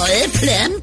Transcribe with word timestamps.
Voll 0.00 0.28
plem 0.32 0.80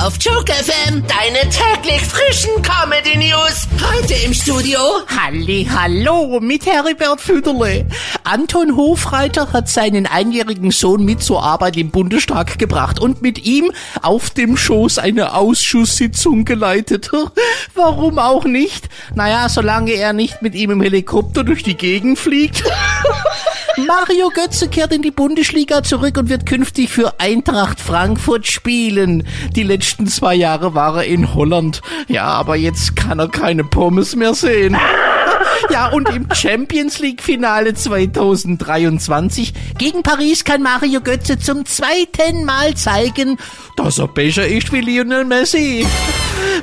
auf 0.00 0.14
Joke 0.20 0.52
FM. 0.52 1.02
Deine 1.08 1.40
täglich 1.50 2.02
frischen 2.02 2.62
Comedy 2.62 3.16
News. 3.16 3.66
Heute 3.82 4.14
im 4.24 4.32
Studio. 4.32 4.78
Halli, 5.08 5.68
hallo 5.68 6.38
mit 6.38 6.64
Heribert 6.64 7.20
Füderle. 7.20 7.84
Anton 8.22 8.76
Hofreiter 8.76 9.52
hat 9.52 9.68
seinen 9.68 10.06
einjährigen 10.06 10.70
Sohn 10.70 11.04
mit 11.04 11.20
zur 11.20 11.42
Arbeit 11.42 11.76
im 11.76 11.90
Bundestag 11.90 12.60
gebracht 12.60 13.00
und 13.00 13.22
mit 13.22 13.44
ihm 13.44 13.72
auf 14.02 14.30
dem 14.30 14.56
Schoß 14.56 14.98
eine 14.98 15.34
Ausschusssitzung 15.34 16.44
geleitet. 16.44 17.10
Warum 17.74 18.20
auch 18.20 18.44
nicht? 18.44 18.88
Naja, 19.16 19.48
solange 19.48 19.94
er 19.94 20.12
nicht 20.12 20.42
mit 20.42 20.54
ihm 20.54 20.70
im 20.70 20.80
Helikopter 20.80 21.42
durch 21.42 21.64
die 21.64 21.76
Gegend 21.76 22.20
fliegt. 22.20 22.62
Mario 23.94 24.30
Götze 24.30 24.68
kehrt 24.68 24.94
in 24.94 25.02
die 25.02 25.10
Bundesliga 25.10 25.82
zurück 25.82 26.16
und 26.16 26.30
wird 26.30 26.46
künftig 26.46 26.88
für 26.88 27.20
Eintracht 27.20 27.78
Frankfurt 27.78 28.46
spielen. 28.46 29.28
Die 29.54 29.64
letzten 29.64 30.06
zwei 30.06 30.34
Jahre 30.34 30.74
war 30.74 30.96
er 30.96 31.04
in 31.04 31.34
Holland. 31.34 31.82
Ja, 32.08 32.24
aber 32.24 32.56
jetzt 32.56 32.96
kann 32.96 33.18
er 33.18 33.28
keine 33.28 33.64
Pommes 33.64 34.16
mehr 34.16 34.32
sehen. 34.32 34.78
Ja, 35.70 35.88
und 35.88 36.08
im 36.08 36.26
Champions 36.32 37.00
League 37.00 37.22
Finale 37.22 37.74
2023 37.74 39.52
gegen 39.76 40.02
Paris 40.02 40.44
kann 40.44 40.62
Mario 40.62 41.02
Götze 41.02 41.38
zum 41.38 41.66
zweiten 41.66 42.46
Mal 42.46 42.74
zeigen, 42.74 43.36
dass 43.76 43.98
er 43.98 44.08
besser 44.08 44.46
ist 44.46 44.72
wie 44.72 44.80
Lionel 44.80 45.26
Messi. 45.26 45.86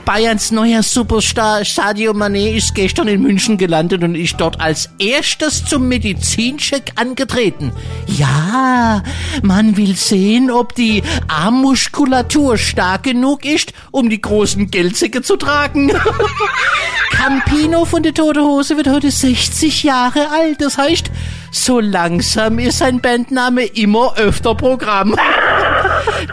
Bayerns 0.06 0.52
neuer 0.52 0.84
Superstar 0.84 1.64
Sadio 1.66 2.12
Mané 2.14 2.56
ist 2.56 2.76
gestern 2.76 3.08
in 3.08 3.22
München 3.22 3.58
gelandet 3.58 4.04
und 4.04 4.16
ist 4.16 4.40
dort 4.40 4.60
als 4.60 4.90
erstes 5.00 5.66
zum 5.66 5.88
Medizincheck 5.88 6.94
angetreten. 6.96 7.72
Ja, 8.08 9.04
man 9.42 9.78
will 9.78 9.96
sehen, 9.96 10.52
ob 10.52 10.76
die 10.76 11.04
Armmuskulatur 11.28 12.58
stark 12.58 13.04
genug 13.04 13.46
ist, 13.46 13.74
um 13.92 14.10
die 14.10 14.22
großen 14.22 14.72
Geldsäcke 14.72 15.22
zu 15.22 15.36
tragen. 15.36 15.92
Campino 17.12 17.86
von 17.86 18.04
der 18.04 18.14
Tote 18.14 18.42
Hose 18.42 18.78
wird 18.78 18.88
heute 18.88 19.12
60 19.12 19.84
Jahre 19.84 20.30
alt. 20.32 20.62
Das 20.62 20.78
heißt, 20.78 21.12
so 21.52 21.80
langsam 21.80 22.60
ist 22.60 22.80
sein 22.80 23.02
Bandname 23.02 23.66
immer 23.66 24.16
öfter 24.18 24.56
Programm. 24.56 25.16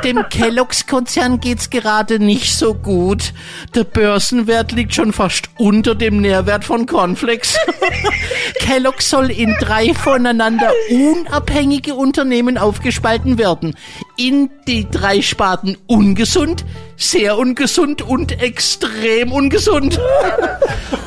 Dem 0.05 0.29
Kelloggs-Konzern 0.29 1.41
geht's 1.41 1.71
gerade 1.71 2.19
nicht 2.19 2.57
so 2.57 2.75
gut. 2.75 3.33
Der 3.75 3.85
Börsenwert 3.85 4.73
liegt 4.73 4.95
schon 4.95 5.13
fast 5.13 5.49
unter 5.59 5.95
dem 5.95 6.21
Nährwert 6.21 6.65
von 6.65 6.87
Cornflakes. 6.87 7.57
Kelloggs 8.61 9.11
soll 9.11 9.31
in 9.31 9.55
drei 9.61 9.95
voneinander 9.95 10.73
unabhängige 10.91 11.95
Unternehmen 11.95 12.59
aufgespalten 12.59 13.39
werden. 13.39 13.77
In 14.17 14.51
die 14.67 14.89
drei 14.89 15.23
Sparten 15.23 15.77
ungesund, 15.87 16.65
sehr 16.97 17.39
ungesund 17.39 18.03
und 18.03 18.41
extrem 18.41 19.33
ungesund. 19.33 19.99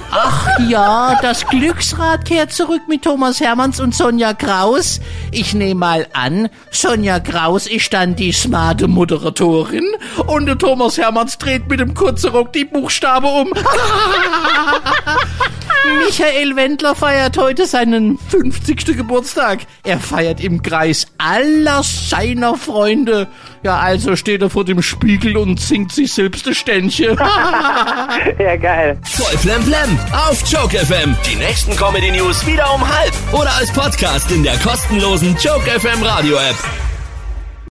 Ja, 0.67 1.17
das 1.21 1.47
Glücksrad 1.47 2.25
kehrt 2.25 2.51
zurück 2.51 2.81
mit 2.87 3.03
Thomas 3.03 3.39
Hermanns 3.39 3.79
und 3.79 3.95
Sonja 3.95 4.33
Kraus. 4.33 4.99
Ich 5.31 5.53
nehme 5.53 5.79
mal 5.79 6.07
an, 6.13 6.49
Sonja 6.71 7.19
Kraus 7.19 7.67
ist 7.67 7.93
dann 7.93 8.15
die 8.15 8.31
smarte 8.31 8.87
Moderatorin 8.87 9.85
und 10.27 10.47
der 10.47 10.57
Thomas 10.57 10.97
Hermanns 10.97 11.37
dreht 11.37 11.69
mit 11.69 11.79
dem 11.79 11.93
kurzen 11.93 12.31
Rock 12.31 12.53
die 12.53 12.65
Buchstabe 12.65 13.27
um. 13.27 13.53
Michael 15.85 16.55
Wendler 16.55 16.95
feiert 16.95 17.37
heute 17.37 17.65
seinen 17.65 18.17
50. 18.17 18.97
Geburtstag. 18.97 19.59
Er 19.83 19.99
feiert 19.99 20.43
im 20.43 20.61
Kreis 20.61 21.07
aller 21.17 21.83
seiner 21.83 22.55
Freunde. 22.55 23.27
Ja, 23.63 23.77
also 23.77 24.15
steht 24.15 24.41
er 24.41 24.49
vor 24.49 24.65
dem 24.65 24.81
Spiegel 24.81 25.37
und 25.37 25.59
singt 25.59 25.91
sich 25.91 26.13
selbst 26.13 26.47
ein 26.47 26.55
Ständchen. 26.55 27.17
ja, 28.39 28.55
geil. 28.57 28.99
Voll 29.03 29.37
Plem 29.37 29.99
auf 30.11 30.43
Joke 30.45 30.77
FM. 30.77 31.15
Die 31.29 31.35
nächsten 31.35 31.75
Comedy 31.75 32.11
News 32.11 32.45
wieder 32.45 32.73
um 32.73 32.87
halb 32.87 33.13
oder 33.31 33.53
als 33.55 33.71
Podcast 33.71 34.31
in 34.31 34.43
der 34.43 34.57
kostenlosen 34.59 35.35
Joke 35.41 35.69
FM 35.79 36.03
Radio 36.03 36.35
App. 36.35 36.88